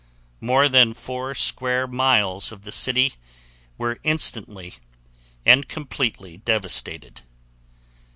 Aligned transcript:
More 0.39 0.67
than 0.67 0.95
4 0.95 1.35
square 1.35 1.85
miles 1.85 2.51
of 2.51 2.63
the 2.63 2.71
city 2.71 3.13
were 3.77 3.99
instantly 4.03 4.77
and 5.45 5.67
completely 5.69 6.37
devastated. 6.37 7.21